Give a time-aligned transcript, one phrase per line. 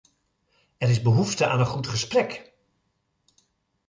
[0.77, 2.53] Er is behoefte aan een goed gesprek!